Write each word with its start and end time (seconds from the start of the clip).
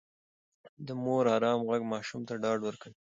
د 0.85 0.87
مور 1.03 1.25
ارام 1.35 1.59
غږ 1.69 1.81
ماشوم 1.91 2.21
ته 2.27 2.33
ډاډ 2.43 2.59
ورکوي. 2.65 2.95